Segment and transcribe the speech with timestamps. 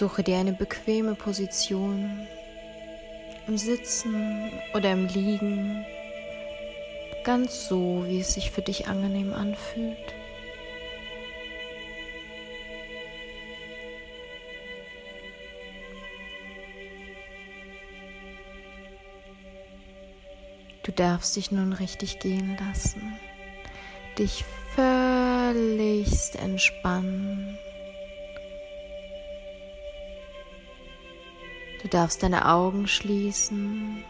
[0.00, 2.26] Suche dir eine bequeme Position
[3.46, 5.84] im Sitzen oder im Liegen,
[7.22, 9.98] ganz so, wie es sich für dich angenehm anfühlt.
[20.82, 23.18] Du darfst dich nun richtig gehen lassen,
[24.16, 27.58] dich völligst entspannen.
[31.82, 34.04] Du darfst deine Augen schließen.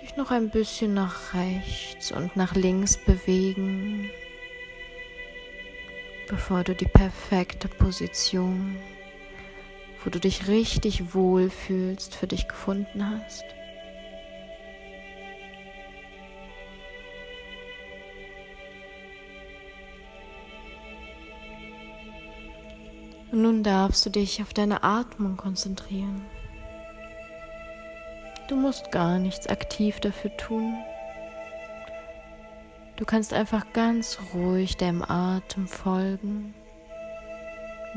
[0.00, 4.10] Dich noch ein bisschen nach rechts und nach links bewegen,
[6.28, 8.76] bevor du die perfekte Position,
[10.04, 13.44] wo du dich richtig wohl fühlst, für dich gefunden hast.
[23.34, 26.24] Und nun darfst du dich auf deine Atmung konzentrieren.
[28.46, 30.76] Du musst gar nichts aktiv dafür tun.
[32.94, 36.54] Du kannst einfach ganz ruhig deinem Atem folgen.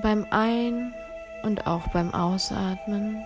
[0.02, 0.96] Beim Ein-
[1.44, 3.24] und auch beim Ausatmen.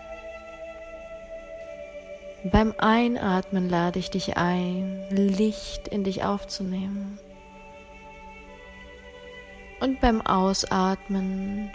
[2.44, 7.20] Beim Einatmen lade ich dich ein, Licht in dich aufzunehmen.
[9.82, 11.72] Und beim Ausatmen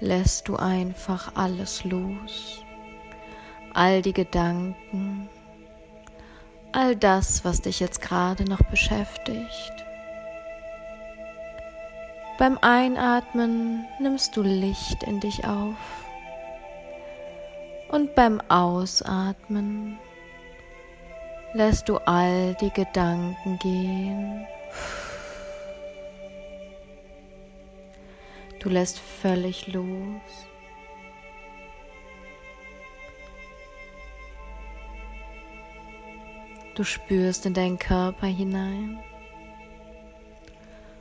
[0.00, 2.64] lässt du einfach alles los.
[3.72, 5.28] All die Gedanken,
[6.72, 9.72] all das, was dich jetzt gerade noch beschäftigt.
[12.38, 15.76] Beim Einatmen nimmst du Licht in dich auf.
[17.90, 19.98] Und beim Ausatmen
[21.52, 24.46] lässt du all die Gedanken gehen.
[28.64, 30.22] Du lässt völlig los.
[36.74, 38.98] Du spürst in deinen Körper hinein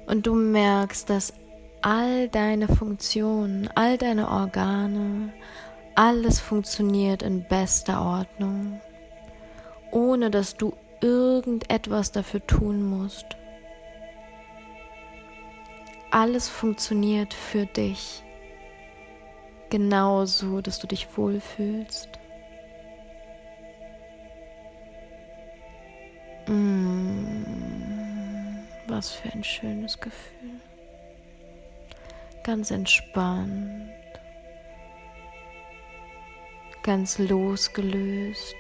[0.08, 1.34] und du merkst, dass
[1.82, 5.32] all deine Funktionen, all deine Organe,
[5.96, 8.82] alles funktioniert in bester Ordnung,
[9.90, 13.38] ohne dass du irgendetwas dafür tun musst
[16.14, 18.24] alles funktioniert für dich.
[19.70, 22.08] Genauso, dass du dich wohlfühlst.
[26.48, 27.46] Mmh,
[28.88, 30.62] was für ein schönes Gefühl.
[32.44, 33.90] Ganz entspannt.
[36.84, 38.56] Ganz losgelöst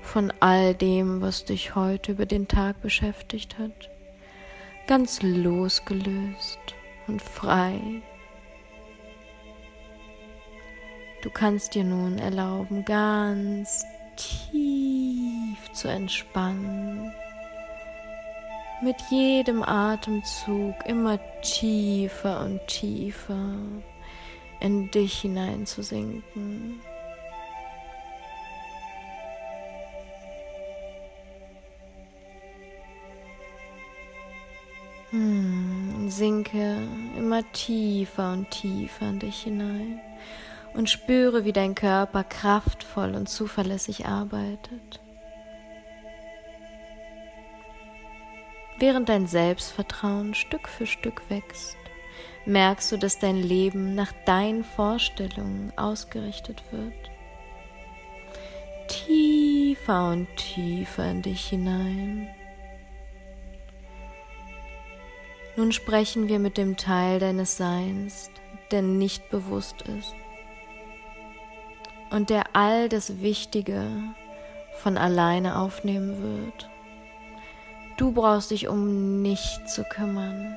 [0.00, 3.90] von all dem, was dich heute über den Tag beschäftigt hat
[4.86, 6.58] ganz losgelöst
[7.06, 7.80] und frei.
[11.22, 13.84] Du kannst dir nun erlauben, ganz
[14.16, 17.12] tief zu entspannen.
[18.82, 23.54] Mit jedem Atemzug immer tiefer und tiefer
[24.60, 26.80] in dich hineinzusinken.
[36.14, 36.78] Sinke
[37.16, 40.00] immer tiefer und tiefer in dich hinein
[40.74, 45.00] und spüre, wie dein Körper kraftvoll und zuverlässig arbeitet.
[48.78, 51.76] Während dein Selbstvertrauen Stück für Stück wächst,
[52.44, 57.10] merkst du, dass dein Leben nach deinen Vorstellungen ausgerichtet wird.
[58.88, 62.28] Tiefer und tiefer in dich hinein.
[65.56, 68.30] Nun sprechen wir mit dem Teil deines Seins,
[68.70, 70.14] der nicht bewusst ist
[72.14, 73.86] und der all das Wichtige
[74.78, 76.70] von alleine aufnehmen wird.
[77.96, 80.56] Du brauchst dich um nichts zu kümmern.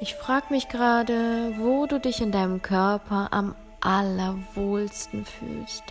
[0.00, 5.84] Ich frage mich gerade, wo du dich in deinem Körper am allerwohlsten fühlst.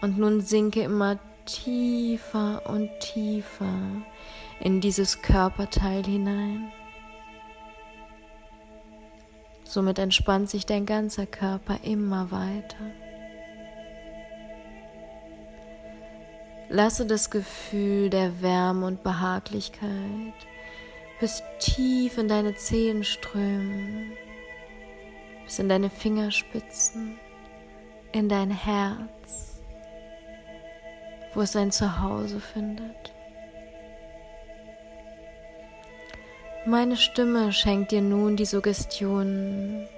[0.00, 4.02] Und nun sinke immer tiefer und tiefer
[4.60, 6.72] in dieses Körperteil hinein.
[9.64, 12.90] Somit entspannt sich dein ganzer Körper immer weiter.
[16.68, 20.34] Lasse das Gefühl der Wärme und Behaglichkeit
[21.20, 24.12] bis tief in deine Zehen strömen,
[25.44, 27.18] bis in deine Fingerspitzen,
[28.12, 29.49] in dein Herz
[31.34, 33.14] wo es sein Zuhause findet.
[36.66, 39.88] Meine Stimme schenkt dir nun die Suggestionen,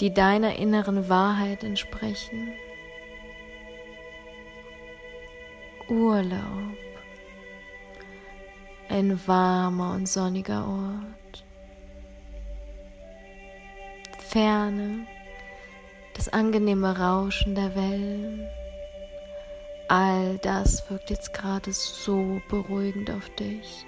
[0.00, 2.52] die deiner inneren Wahrheit entsprechen.
[5.88, 6.76] Urlaub,
[8.88, 11.44] ein warmer und sonniger Ort,
[14.18, 15.06] Ferne,
[16.14, 18.48] das angenehme Rauschen der Wellen,
[19.92, 23.84] all das wirkt jetzt gerade so beruhigend auf dich.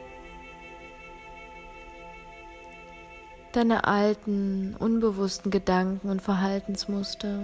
[3.53, 7.41] Deine alten, unbewussten Gedanken und Verhaltensmuster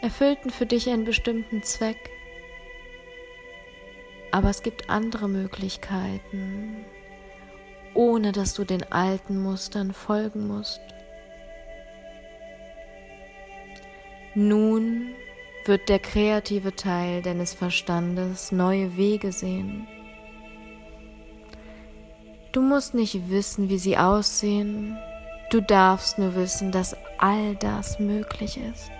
[0.00, 2.10] erfüllten für dich einen bestimmten Zweck.
[4.32, 6.84] Aber es gibt andere Möglichkeiten,
[7.94, 10.80] ohne dass du den alten Mustern folgen musst.
[14.34, 15.14] Nun
[15.68, 19.86] wird der kreative Teil deines Verstandes neue Wege sehen.
[22.52, 24.96] Du musst nicht wissen, wie sie aussehen,
[25.50, 28.90] du darfst nur wissen, dass all das möglich ist.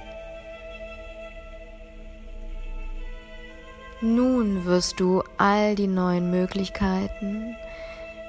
[4.01, 7.55] Nun wirst du all die neuen Möglichkeiten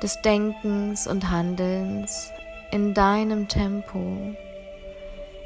[0.04, 2.32] des Denkens und Handelns
[2.72, 4.36] in deinem Tempo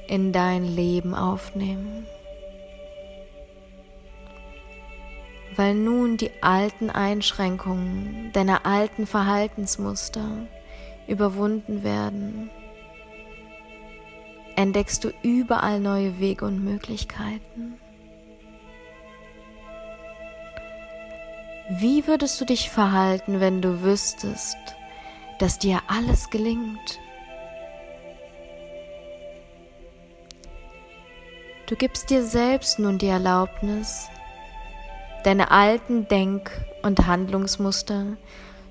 [0.07, 2.07] in dein Leben aufnehmen.
[5.57, 10.47] Weil nun die alten Einschränkungen deiner alten Verhaltensmuster
[11.07, 12.51] überwunden werden,
[14.55, 17.79] entdeckst du überall neue Wege und Möglichkeiten.
[21.69, 24.57] Wie würdest du dich verhalten, wenn du wüsstest,
[25.39, 26.99] dass dir alles gelingt?
[31.65, 34.07] Du gibst dir selbst nun die Erlaubnis,
[35.27, 36.51] deine alten Denk-
[36.83, 38.15] und Handlungsmuster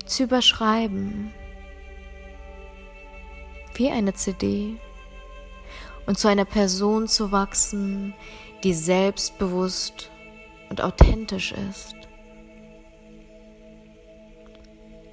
[0.07, 1.31] zu überschreiben,
[3.75, 4.79] wie eine CD,
[6.07, 8.15] und zu einer Person zu wachsen,
[8.63, 10.09] die selbstbewusst
[10.71, 11.93] und authentisch ist.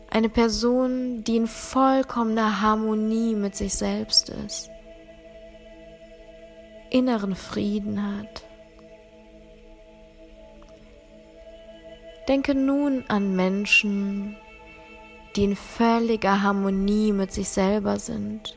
[0.08, 4.70] Eine Person, die in vollkommener Harmonie mit sich selbst ist,
[6.88, 8.44] inneren Frieden hat.
[12.29, 14.37] Denke nun an Menschen,
[15.37, 18.56] die in völliger Harmonie mit sich selber sind.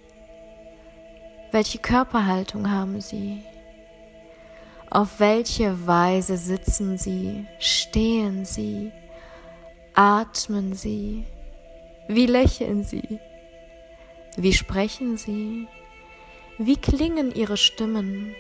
[1.52, 3.44] Welche Körperhaltung haben sie?
[4.90, 8.94] Auf welche Weise sitzen sie, stehen sie,
[9.94, 11.26] atmen sie?
[12.08, 13.20] Wie lächeln sie?
[14.38, 15.68] Wie sprechen sie?
[16.58, 18.34] Wie klingen ihre Stimmen?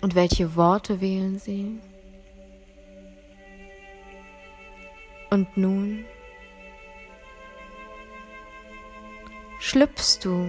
[0.00, 1.78] Und welche Worte wählen sie?
[5.32, 6.04] Und nun
[9.60, 10.44] schlüpfst du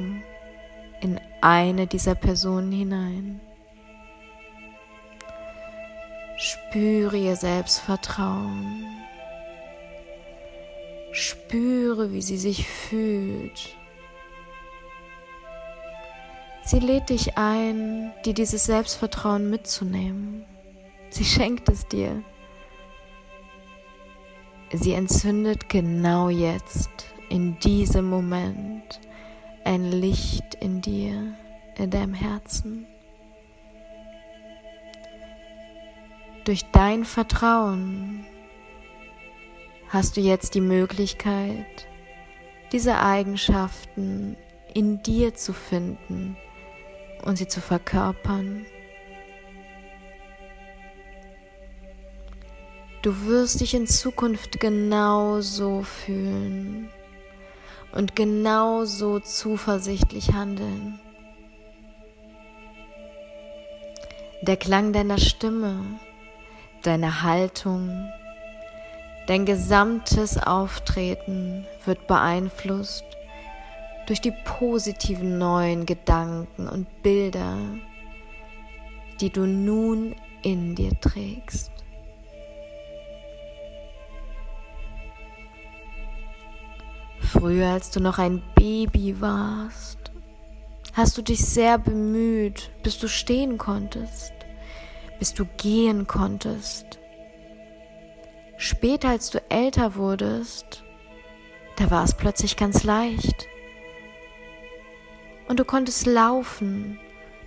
[0.99, 3.39] in eine dieser Personen hinein.
[6.35, 8.85] Spüre ihr Selbstvertrauen.
[11.13, 13.77] Spüre, wie sie sich fühlt.
[16.65, 20.43] Sie lädt dich ein, dir dieses Selbstvertrauen mitzunehmen.
[21.09, 22.21] Sie schenkt es dir.
[24.75, 26.89] Sie entzündet genau jetzt,
[27.29, 28.99] in diesem Moment,
[29.63, 31.35] ein Licht in dir,
[31.77, 32.87] in deinem Herzen.
[36.43, 38.25] Durch dein Vertrauen
[39.89, 41.87] hast du jetzt die Möglichkeit,
[42.71, 44.35] diese Eigenschaften
[44.73, 46.35] in dir zu finden
[47.23, 48.65] und sie zu verkörpern.
[53.03, 56.89] Du wirst dich in Zukunft genauso fühlen
[57.91, 60.99] und genauso zuversichtlich handeln.
[64.41, 65.99] Der Klang deiner Stimme,
[66.81, 68.09] deine Haltung,
[69.25, 73.05] Dein gesamtes Auftreten wird beeinflusst
[74.05, 77.57] durch die positiven neuen Gedanken und Bilder,
[79.21, 81.72] die du nun in dir trägst.
[87.33, 90.11] Früher, als du noch ein Baby warst,
[90.93, 94.33] hast du dich sehr bemüht, bis du stehen konntest,
[95.19, 96.99] bis du gehen konntest
[98.65, 100.85] Später, als du älter wurdest,
[101.75, 103.49] da war es plötzlich ganz leicht.
[105.49, 106.97] Und du konntest laufen,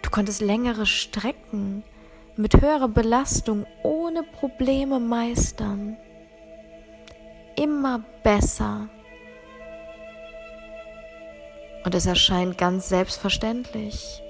[0.02, 1.84] du konntest längere Strecken
[2.36, 5.96] mit höherer Belastung ohne Probleme meistern.
[7.56, 8.90] Immer besser.
[11.86, 14.20] Und es erscheint ganz selbstverständlich.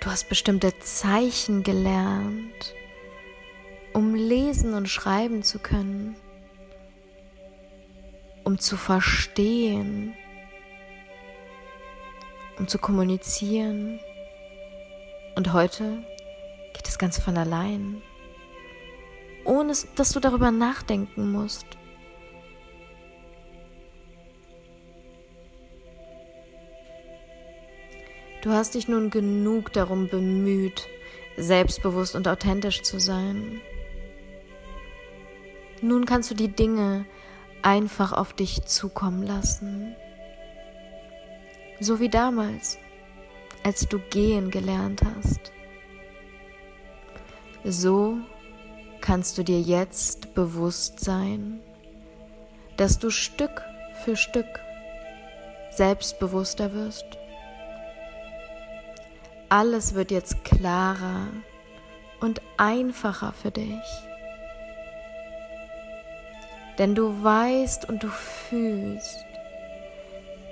[0.00, 2.74] Du hast bestimmte Zeichen gelernt,
[3.92, 6.16] um lesen und schreiben zu können,
[8.42, 10.16] um zu verstehen,
[12.58, 14.00] um zu kommunizieren.
[15.36, 16.04] Und heute
[16.72, 18.02] geht es ganz von allein,
[19.44, 21.66] ohne dass du darüber nachdenken musst.
[28.44, 30.86] Du hast dich nun genug darum bemüht,
[31.38, 33.62] selbstbewusst und authentisch zu sein.
[35.80, 37.06] Nun kannst du die Dinge
[37.62, 39.96] einfach auf dich zukommen lassen.
[41.80, 42.76] So wie damals,
[43.62, 45.50] als du gehen gelernt hast.
[47.64, 48.18] So
[49.00, 51.60] kannst du dir jetzt bewusst sein,
[52.76, 53.62] dass du Stück
[54.04, 54.60] für Stück
[55.70, 57.06] selbstbewusster wirst
[59.48, 61.28] alles wird jetzt klarer
[62.20, 64.08] und einfacher für dich.
[66.78, 69.24] Denn du weißt und du fühlst,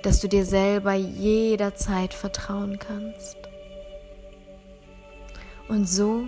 [0.03, 3.37] dass du dir selber jederzeit vertrauen kannst.
[5.67, 6.27] Und so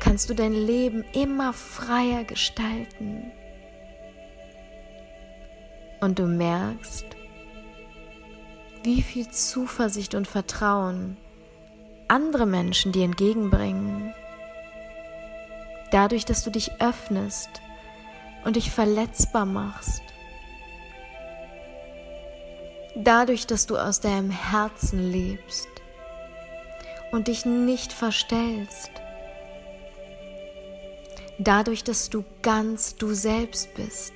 [0.00, 3.30] kannst du dein Leben immer freier gestalten.
[6.00, 7.06] Und du merkst,
[8.82, 11.16] wie viel Zuversicht und Vertrauen
[12.12, 14.12] andere Menschen dir entgegenbringen.
[15.90, 17.48] Dadurch, dass du dich öffnest
[18.44, 20.02] und dich verletzbar machst.
[22.94, 25.68] Dadurch, dass du aus deinem Herzen lebst
[27.12, 28.90] und dich nicht verstellst.
[31.38, 34.12] Dadurch, dass du ganz du selbst bist.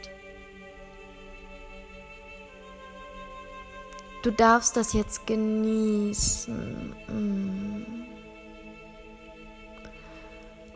[4.27, 6.97] Du darfst das jetzt genießen.
[7.07, 7.85] Mm.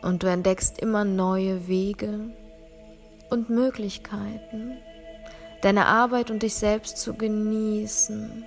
[0.01, 2.29] Und du entdeckst immer neue Wege
[3.29, 4.77] und Möglichkeiten,
[5.63, 8.45] deine Arbeit und dich selbst zu genießen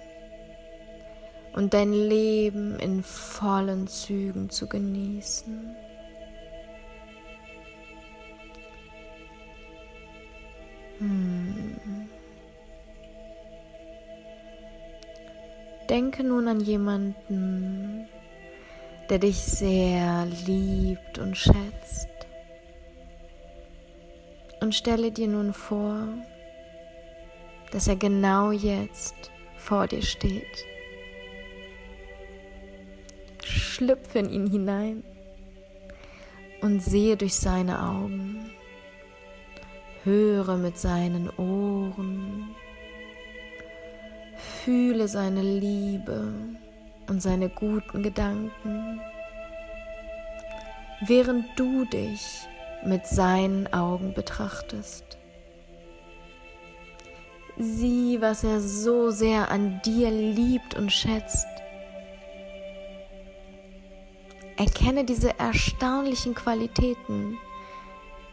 [1.53, 5.77] und dein Leben in vollen Zügen zu genießen.
[10.99, 11.44] Hmm.
[15.95, 18.09] Denke nun an jemanden,
[19.09, 22.09] der dich sehr liebt und schätzt.
[24.61, 26.09] Und stelle dir nun vor,
[27.71, 30.65] dass er genau jetzt vor dir steht.
[33.45, 35.05] Schlüpfe in ihn hinein
[36.61, 38.51] und sehe durch seine Augen,
[40.03, 42.44] höre mit seinen Ohren
[44.65, 46.33] Fühle seine Liebe
[47.07, 48.99] und seine guten Gedanken,
[51.03, 52.49] während du dich
[52.83, 55.19] mit seinen Augen betrachtest.
[57.59, 61.47] Sieh, was er so sehr an dir liebt und schätzt.
[64.57, 67.37] Erkenne diese erstaunlichen Qualitäten,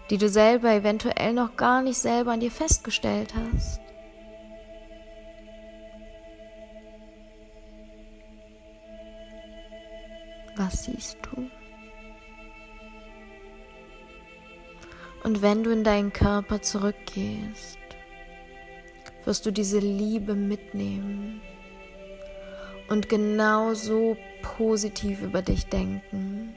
[0.09, 3.81] die du selber eventuell noch gar nicht selber an dir festgestellt hast.
[10.71, 11.49] Was siehst du?
[15.23, 17.77] Und wenn du in deinen Körper zurückgehst,
[19.25, 21.41] wirst du diese Liebe mitnehmen
[22.87, 26.55] und genauso positiv über dich denken.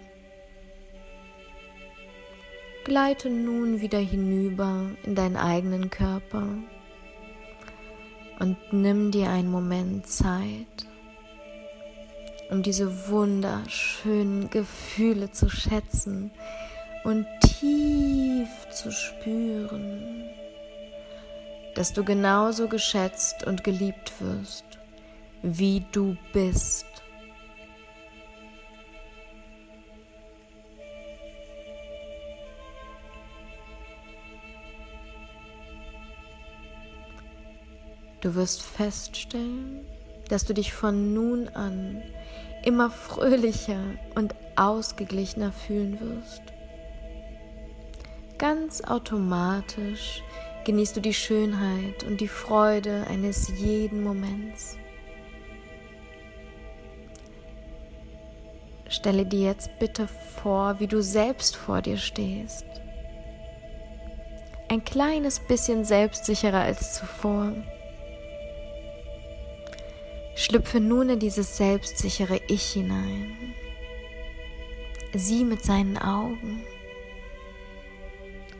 [2.84, 6.46] Gleite nun wieder hinüber in deinen eigenen Körper
[8.38, 10.86] und nimm dir einen Moment Zeit
[12.50, 16.30] um diese wunderschönen Gefühle zu schätzen
[17.04, 20.24] und tief zu spüren,
[21.74, 24.64] dass du genauso geschätzt und geliebt wirst,
[25.42, 26.86] wie du bist.
[38.20, 39.84] Du wirst feststellen,
[40.28, 42.02] dass du dich von nun an
[42.64, 43.80] immer fröhlicher
[44.14, 46.42] und ausgeglichener fühlen wirst.
[48.38, 50.22] Ganz automatisch
[50.64, 54.76] genießt du die Schönheit und die Freude eines jeden Moments.
[58.88, 62.64] Stelle dir jetzt bitte vor, wie du selbst vor dir stehst.
[64.68, 67.52] Ein kleines bisschen selbstsicherer als zuvor.
[70.36, 73.54] Schlüpfe nun in dieses selbstsichere Ich hinein.
[75.14, 76.64] Sieh mit seinen Augen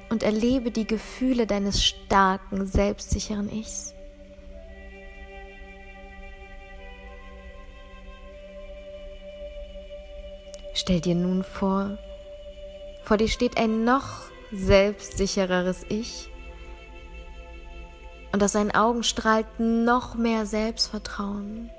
[0.08, 3.94] und erlebe die Gefühle deines starken, selbstsicheren Ichs.
[10.74, 11.98] Stell dir nun vor,
[13.02, 16.28] vor dir steht ein noch selbstsichereres Ich
[18.34, 21.70] und aus seinen Augen strahlt noch mehr Selbstvertrauen.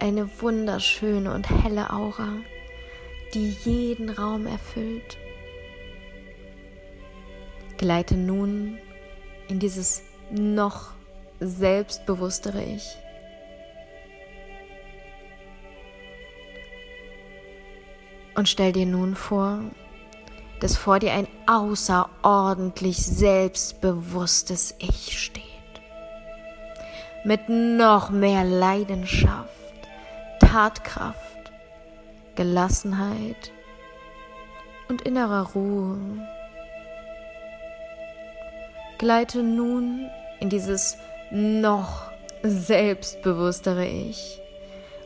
[0.00, 2.38] Eine wunderschöne und helle Aura,
[3.34, 5.18] die jeden Raum erfüllt.
[7.76, 8.78] Gleite nun
[9.48, 10.92] in dieses noch
[11.40, 12.96] selbstbewusstere Ich.
[18.34, 19.60] Und stell dir nun vor,
[20.62, 25.42] dass vor dir ein außerordentlich selbstbewusstes Ich steht.
[27.24, 29.50] Mit noch mehr Leidenschaft,
[30.38, 31.50] Tatkraft,
[32.36, 33.50] Gelassenheit
[34.88, 35.98] und innerer Ruhe.
[38.98, 40.96] Gleite nun in dieses
[41.32, 42.04] noch
[42.44, 44.40] selbstbewusstere Ich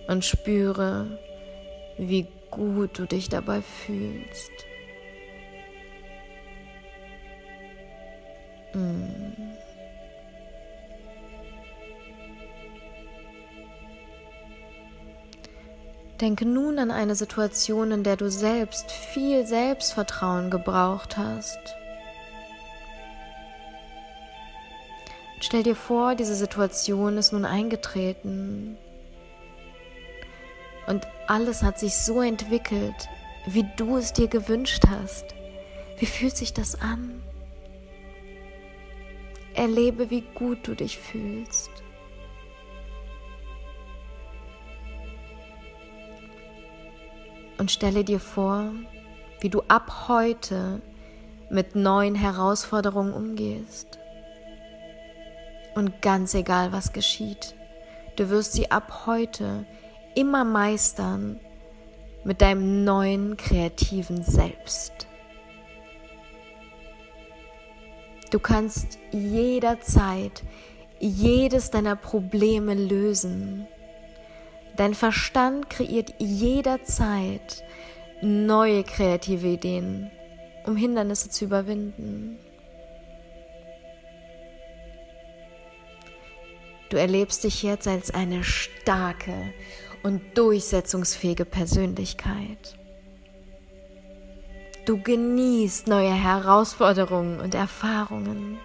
[0.06, 1.18] und spüre,
[1.96, 4.65] wie gut du dich dabei fühlst.
[8.74, 9.56] Mm.
[16.20, 21.58] Denke nun an eine Situation, in der du selbst viel Selbstvertrauen gebraucht hast.
[25.40, 28.78] Stell dir vor, diese Situation ist nun eingetreten
[30.86, 33.08] und alles hat sich so entwickelt,
[33.46, 35.34] wie du es dir gewünscht hast.
[35.98, 37.22] Wie fühlt sich das an?
[39.56, 41.70] Erlebe, wie gut du dich fühlst.
[47.58, 48.70] Und stelle dir vor,
[49.40, 50.80] wie du ab heute
[51.50, 53.98] mit neuen Herausforderungen umgehst.
[55.74, 57.54] Und ganz egal, was geschieht,
[58.16, 59.66] du wirst sie ab heute
[60.14, 61.38] immer meistern
[62.24, 64.95] mit deinem neuen kreativen Selbst.
[68.30, 70.42] Du kannst jederzeit
[70.98, 73.66] jedes deiner Probleme lösen.
[74.76, 77.62] Dein Verstand kreiert jederzeit
[78.20, 80.10] neue kreative Ideen,
[80.64, 82.38] um Hindernisse zu überwinden.
[86.88, 89.34] Du erlebst dich jetzt als eine starke
[90.02, 92.76] und durchsetzungsfähige Persönlichkeit.
[94.86, 98.60] Du genießt neue Herausforderungen und Erfahrungen.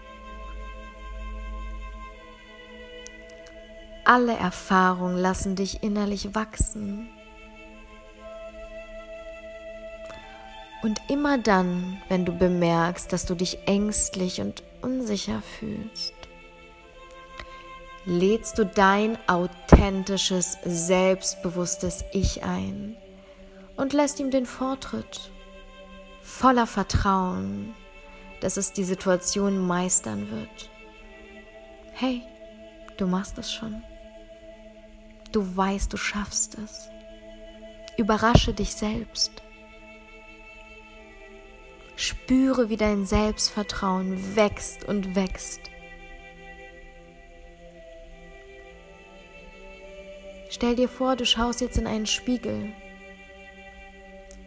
[4.05, 7.09] Alle Erfahrungen lassen dich innerlich wachsen.
[10.83, 16.13] Und immer dann, wenn du bemerkst, dass du dich ängstlich und unsicher fühlst,
[18.05, 22.95] lädst du dein authentisches, selbstbewusstes Ich ein
[23.75, 25.31] und lässt ihm den Vortritt
[26.21, 27.73] voller Vertrauen,
[28.39, 30.69] dass es die Situation meistern wird.
[31.93, 32.23] Hey,
[32.97, 33.83] du machst es schon.
[35.31, 36.89] Du weißt, du schaffst es.
[37.97, 39.31] Überrasche dich selbst.
[41.95, 45.61] Spüre, wie dein Selbstvertrauen wächst und wächst.
[50.49, 52.73] Stell dir vor, du schaust jetzt in einen Spiegel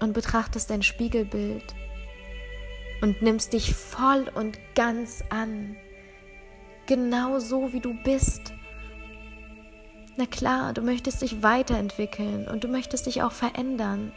[0.05, 1.75] und betrachtest dein Spiegelbild
[3.03, 5.77] und nimmst dich voll und ganz an,
[6.87, 8.53] genau so wie du bist.
[10.17, 14.13] Na klar, du möchtest dich weiterentwickeln und du möchtest dich auch verändern.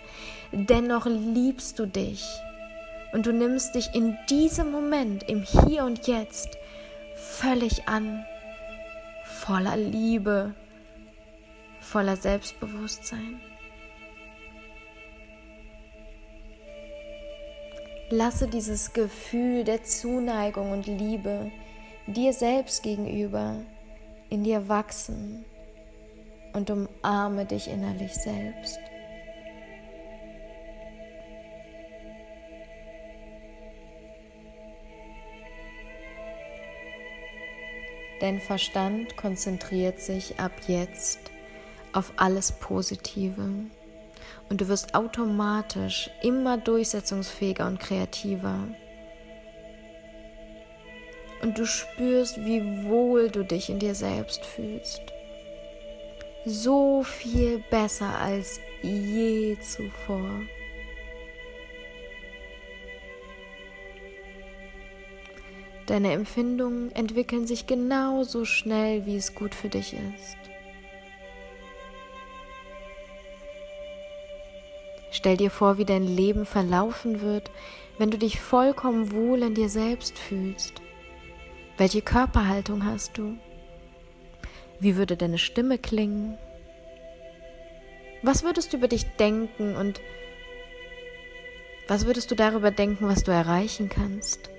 [0.51, 2.23] Dennoch liebst du dich
[3.13, 6.57] und du nimmst dich in diesem Moment, im Hier und Jetzt,
[7.15, 8.23] völlig an,
[9.25, 10.53] voller Liebe,
[11.79, 13.39] voller Selbstbewusstsein.
[18.09, 21.51] Lasse dieses Gefühl der Zuneigung und Liebe
[22.07, 23.57] dir selbst gegenüber
[24.29, 25.43] in dir wachsen
[26.53, 28.79] und umarme dich innerlich selbst.
[38.21, 41.19] Dein Verstand konzentriert sich ab jetzt
[41.91, 43.65] auf alles Positive
[44.49, 48.59] und du wirst automatisch immer durchsetzungsfähiger und kreativer.
[51.41, 55.01] Und du spürst, wie wohl du dich in dir selbst fühlst.
[56.45, 60.41] So viel besser als je zuvor.
[65.85, 70.46] Deine Empfindungen entwickeln sich genauso schnell, wie es gut für dich ist.
[75.17, 77.49] Stell dir vor, wie dein Leben verlaufen wird,
[77.97, 80.79] wenn du dich vollkommen wohl in dir selbst fühlst.
[81.75, 83.35] Welche Körperhaltung hast du?
[84.79, 86.37] Wie würde deine Stimme klingen?
[88.21, 90.01] Was würdest du über dich denken und
[91.87, 94.51] was würdest du darüber denken, was du erreichen kannst?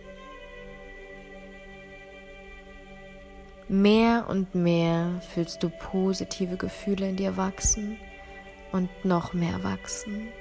[3.69, 7.97] Mehr und mehr fühlst du positive Gefühle in dir wachsen
[8.73, 10.33] und noch mehr wachsen.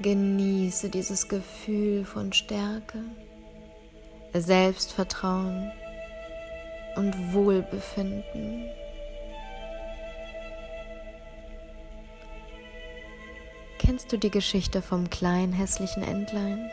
[0.00, 2.98] Genieße dieses Gefühl von Stärke,
[4.34, 5.72] Selbstvertrauen
[6.96, 8.68] und Wohlbefinden.
[13.78, 16.70] Kennst du die Geschichte vom kleinen hässlichen Entlein?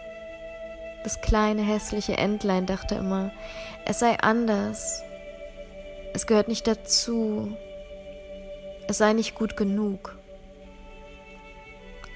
[1.06, 3.32] Das kleine hässliche Entlein dachte immer,
[3.86, 5.02] es sei anders.
[6.14, 7.56] Es gehört nicht dazu.
[8.90, 10.18] Es sei nicht gut genug.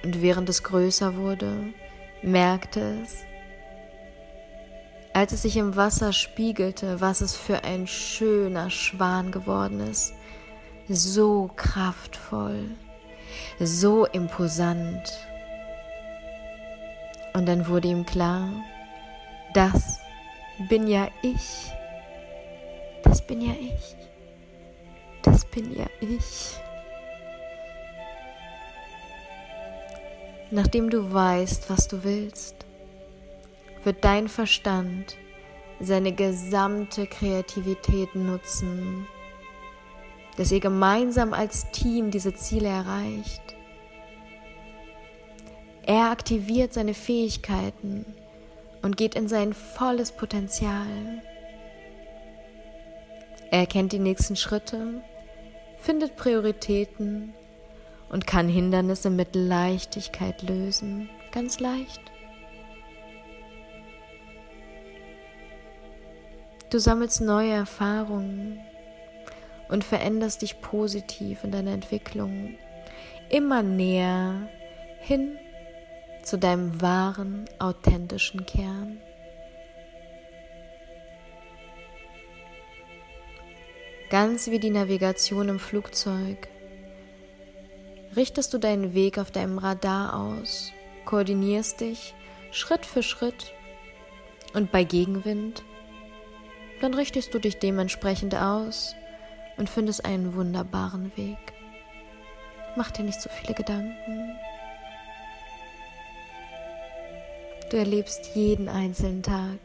[0.07, 1.73] Und während es größer wurde,
[2.21, 3.25] merkte es,
[5.11, 10.13] als es sich im Wasser spiegelte, was es für ein schöner Schwan geworden ist.
[10.87, 12.69] So kraftvoll,
[13.59, 15.11] so imposant.
[17.33, 18.47] Und dann wurde ihm klar,
[19.53, 19.99] das
[20.69, 21.69] bin ja ich.
[23.03, 23.97] Das bin ja ich.
[25.21, 26.61] Das bin ja ich.
[30.49, 32.55] Nachdem du weißt, was du willst,
[33.83, 35.17] wird dein Verstand
[35.79, 39.05] seine gesamte Kreativität nutzen,
[40.37, 43.41] dass ihr gemeinsam als Team diese Ziele erreicht.
[45.85, 48.05] Er aktiviert seine Fähigkeiten
[48.81, 51.21] und geht in sein volles Potenzial.
[53.51, 55.01] Er erkennt die nächsten Schritte,
[55.77, 57.33] findet Prioritäten
[58.09, 62.01] und kann Hindernisse mit Leichtigkeit lösen, ganz leicht.
[66.69, 68.59] Du sammelst neue Erfahrungen
[69.69, 72.57] und veränderst dich positiv in deiner Entwicklung,
[73.29, 74.49] immer näher
[74.99, 75.37] hin
[76.23, 78.99] zu deinem wahren, authentischen Kern.
[84.09, 86.47] Ganz wie die Navigation im Flugzeug
[88.17, 90.73] richtest du deinen Weg auf deinem Radar aus,
[91.05, 92.15] koordinierst dich
[92.51, 93.53] Schritt für Schritt
[94.53, 95.63] und bei Gegenwind,
[96.81, 98.95] dann richtest du dich dementsprechend aus
[99.57, 101.37] und findest einen wunderbaren Weg.
[102.75, 104.35] Mach dir nicht so viele Gedanken.
[107.69, 109.57] Du erlebst jeden einzelnen Tag,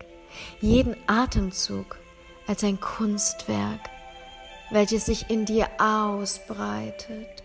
[0.60, 1.98] jeden Atemzug
[2.46, 3.80] als ein Kunstwerk,
[4.70, 7.42] welches sich in dir ausbreitet.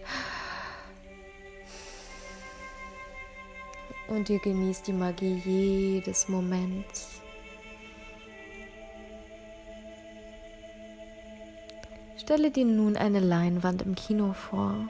[4.08, 7.22] Und ihr genießt die Magie jedes Moments.
[12.18, 14.90] Stelle dir nun eine Leinwand im Kino vor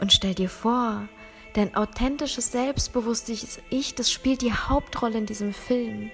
[0.00, 1.08] und stell dir vor,
[1.54, 6.10] Dein authentisches, selbstbewusstes Ich, das spielt die Hauptrolle in diesem Film.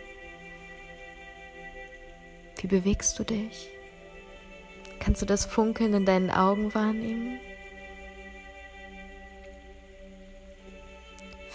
[2.60, 3.68] Wie bewegst du dich?
[4.98, 7.38] Kannst du das Funkeln in deinen Augen wahrnehmen?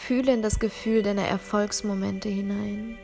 [0.06, 2.98] Fühle in das Gefühl deiner Erfolgsmomente hinein.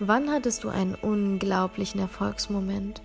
[0.00, 3.02] Wann hattest du einen unglaublichen Erfolgsmoment?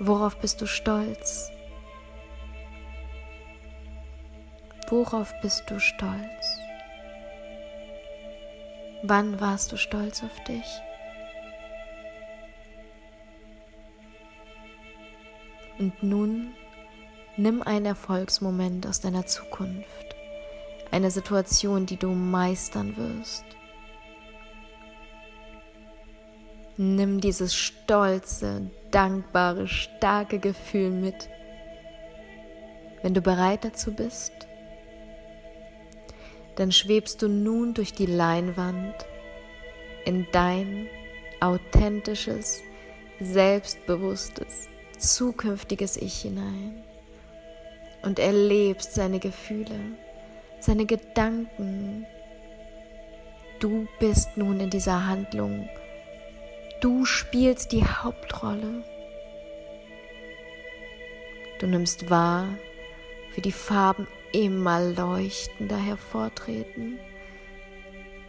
[0.00, 1.52] Worauf bist du stolz?
[4.88, 6.58] Worauf bist du stolz?
[9.04, 10.66] Wann warst du stolz auf dich?
[15.78, 16.54] Und nun
[17.36, 20.13] nimm einen Erfolgsmoment aus deiner Zukunft,
[20.94, 23.44] eine Situation, die du meistern wirst.
[26.76, 31.28] Nimm dieses stolze, dankbare, starke Gefühl mit.
[33.02, 34.32] Wenn du bereit dazu bist,
[36.54, 38.94] dann schwebst du nun durch die Leinwand
[40.04, 40.86] in dein
[41.40, 42.62] authentisches,
[43.18, 46.84] selbstbewusstes, zukünftiges Ich hinein.
[48.02, 49.96] und erlebst seine Gefühle,
[50.64, 52.06] seine Gedanken.
[53.60, 55.68] Du bist nun in dieser Handlung.
[56.80, 58.82] Du spielst die Hauptrolle.
[61.58, 62.48] Du nimmst wahr,
[63.34, 66.98] wie die Farben immer leuchtender hervortreten,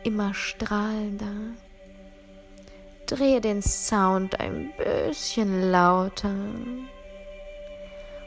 [0.04, 1.56] immer strahlender.
[3.06, 6.36] Drehe den Sound ein bisschen lauter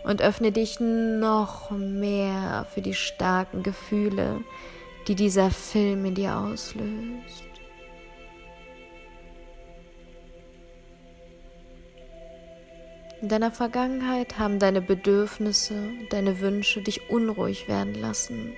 [0.04, 4.42] und öffne dich noch mehr für die starken Gefühle,
[5.06, 7.44] die dieser Film in dir auslöst.
[13.20, 15.74] In deiner Vergangenheit haben deine Bedürfnisse,
[16.10, 18.52] deine Wünsche dich unruhig werden lassen.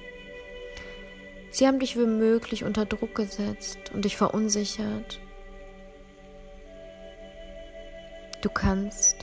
[1.51, 5.19] Sie haben dich womöglich unter Druck gesetzt und dich verunsichert.
[8.43, 9.20] Du kannst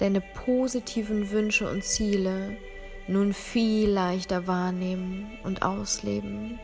[0.00, 2.56] deine positiven Wünsche und Ziele
[3.06, 6.58] nun viel leichter wahrnehmen und ausleben.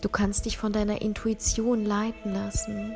[0.00, 2.94] Du kannst dich von deiner Intuition leiten lassen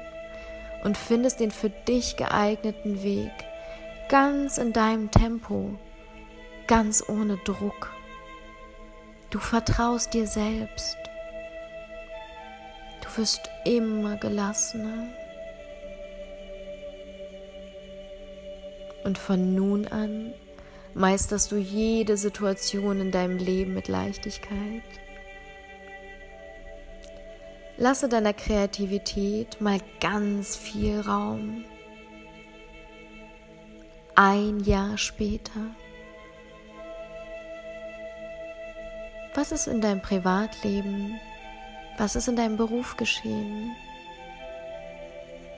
[0.84, 3.30] und findest den für dich geeigneten Weg,
[4.08, 5.78] ganz in deinem Tempo,
[6.66, 7.92] ganz ohne Druck.
[9.30, 10.96] Du vertraust dir selbst.
[13.02, 15.08] Du wirst immer gelassener.
[19.08, 20.34] Und von nun an
[20.92, 24.82] meisterst du jede Situation in deinem Leben mit Leichtigkeit.
[27.78, 31.64] Lasse deiner Kreativität mal ganz viel Raum.
[34.14, 35.74] Ein Jahr später.
[39.34, 41.18] Was ist in deinem Privatleben?
[41.96, 43.74] Was ist in deinem Beruf geschehen?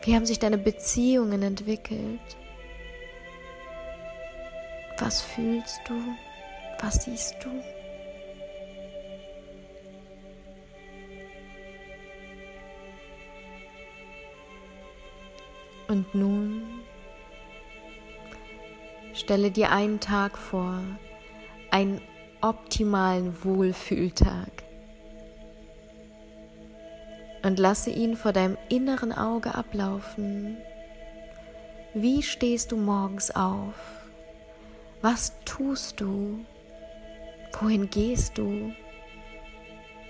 [0.05, 2.37] Wie haben sich deine Beziehungen entwickelt?
[5.01, 5.95] Was fühlst du?
[6.81, 7.49] Was siehst du?
[15.89, 16.83] Und nun
[19.15, 20.83] stelle dir einen Tag vor,
[21.71, 22.03] einen
[22.43, 24.51] optimalen Wohlfühltag.
[27.43, 30.59] Und lasse ihn vor deinem inneren Auge ablaufen.
[31.95, 34.00] Wie stehst du morgens auf?
[35.03, 36.45] Was tust du?
[37.59, 38.73] Wohin gehst du?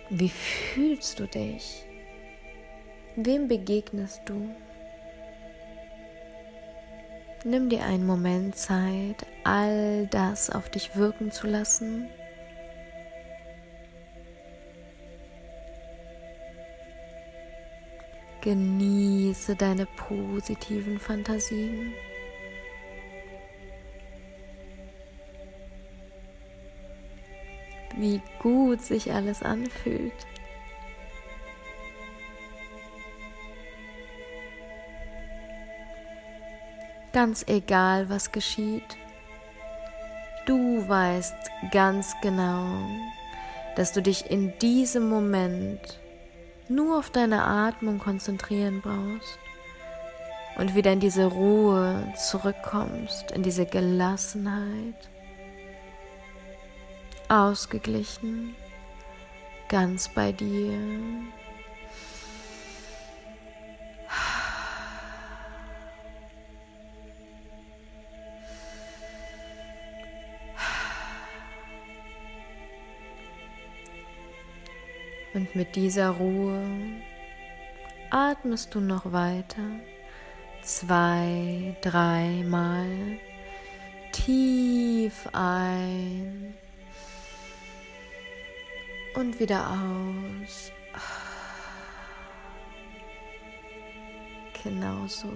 [0.08, 1.84] Wie fühlst du dich?
[3.14, 4.54] Wem begegnest du?
[7.44, 12.08] Nimm dir einen Moment Zeit, all das auf dich wirken zu lassen.
[18.40, 21.92] Genieße deine positiven Fantasien.
[28.00, 30.26] Wie gut sich alles anfühlt.
[37.12, 38.96] ganz egal, was geschieht.
[40.46, 41.34] Du weißt
[41.70, 42.66] ganz genau,
[43.76, 46.00] dass du dich in diesem Moment
[46.68, 49.38] nur auf deine Atmung konzentrieren brauchst
[50.56, 55.10] und wieder in diese Ruhe zurückkommst, in diese Gelassenheit,
[57.30, 58.56] ausgeglichen,
[59.68, 60.76] ganz bei dir.
[75.32, 76.60] Und mit dieser Ruhe
[78.10, 79.62] atmest du noch weiter.
[80.62, 82.88] Zwei, dreimal
[84.10, 86.54] tief ein
[89.14, 90.72] und wieder aus.
[94.62, 95.32] Genauso.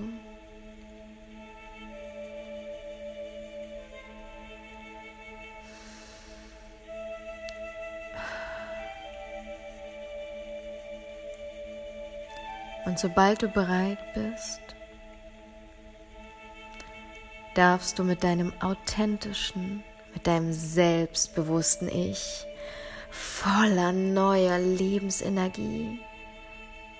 [12.84, 14.60] Und sobald du bereit bist,
[17.54, 19.82] darfst du mit deinem authentischen,
[20.12, 22.46] mit deinem selbstbewussten Ich
[23.14, 26.00] voller neuer Lebensenergie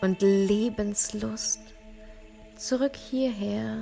[0.01, 1.61] und Lebenslust
[2.57, 3.77] zurück hierher,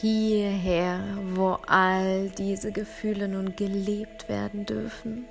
[0.00, 1.00] hierher,
[1.34, 5.26] wo all diese Gefühle nun gelebt werden dürfen,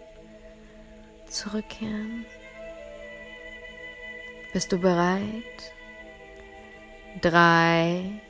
[1.28, 2.26] zurückkehren.
[4.54, 5.74] Bist du bereit?
[7.22, 8.22] Drei,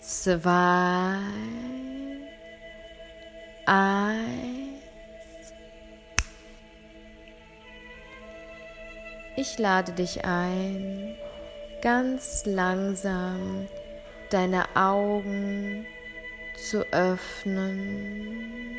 [0.00, 1.18] zwei,
[3.70, 4.67] Eins.
[9.40, 11.16] Ich lade dich ein,
[11.80, 13.68] ganz langsam
[14.30, 15.86] deine Augen
[16.56, 18.78] zu öffnen.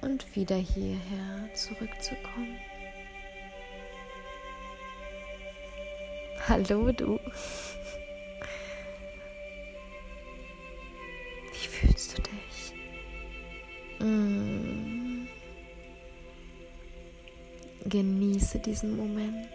[0.00, 2.58] Und wieder hierher zurückzukommen.
[6.48, 7.20] Hallo du.
[11.52, 12.72] Wie fühlst du dich?
[14.00, 14.57] Mm.
[17.88, 19.48] Genieße diesen Moment.